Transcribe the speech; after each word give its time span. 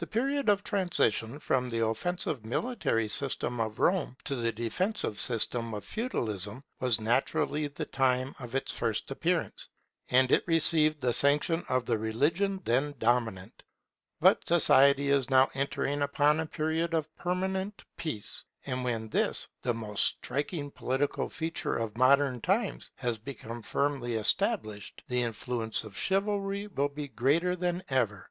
The 0.00 0.06
period 0.08 0.48
of 0.48 0.64
transition 0.64 1.38
from 1.38 1.70
the 1.70 1.86
offensive 1.86 2.44
military 2.44 3.08
system 3.08 3.60
of 3.60 3.78
Rome 3.78 4.16
to 4.24 4.34
the 4.34 4.50
defensive 4.50 5.16
system 5.16 5.74
of 5.74 5.84
Feudalism, 5.84 6.64
was 6.80 7.00
naturally 7.00 7.68
the 7.68 7.84
time 7.84 8.34
of 8.40 8.56
its 8.56 8.72
first 8.72 9.12
appearance, 9.12 9.68
and 10.08 10.32
it 10.32 10.42
received 10.48 11.00
the 11.00 11.12
sanction 11.12 11.62
of 11.68 11.86
the 11.86 11.96
religion 11.98 12.60
then 12.64 12.96
dominant. 12.98 13.62
But 14.18 14.48
society 14.48 15.08
is 15.10 15.30
now 15.30 15.48
entering 15.54 16.02
upon 16.02 16.40
a 16.40 16.46
period 16.46 16.92
of 16.92 17.06
permanent 17.14 17.84
peace; 17.96 18.44
and 18.66 18.82
when 18.82 19.08
this, 19.10 19.46
the 19.62 19.72
most 19.72 20.02
striking 20.04 20.72
political 20.72 21.28
feature 21.28 21.76
of 21.76 21.96
modern 21.96 22.40
times, 22.40 22.90
has 22.96 23.18
become 23.18 23.62
firmly 23.62 24.14
established, 24.16 25.04
the 25.06 25.22
influence 25.22 25.84
of 25.84 25.96
Chivalry 25.96 26.66
will 26.66 26.88
be 26.88 27.06
greater 27.06 27.54
than 27.54 27.84
ever. 27.88 28.28